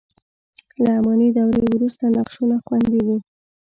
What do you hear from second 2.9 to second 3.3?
دي.